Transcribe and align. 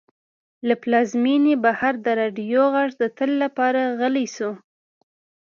له 0.67 0.75
پلازمېنې 0.81 1.55
بهر 1.63 1.93
د 2.05 2.07
راډیو 2.21 2.63
غږ 2.75 2.91
د 3.01 3.03
تل 3.17 3.31
لپاره 3.43 3.81
غلی 3.99 4.27
شو. 4.35 4.51